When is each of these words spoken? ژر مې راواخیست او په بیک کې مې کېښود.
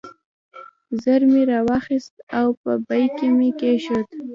ژر 1.01 1.21
مې 1.31 1.41
راواخیست 1.51 2.15
او 2.39 2.47
په 2.61 2.71
بیک 2.87 3.09
کې 3.17 3.27
مې 3.37 3.49
کېښود. 3.59 4.07